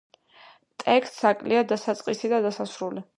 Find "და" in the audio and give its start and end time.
2.33-2.41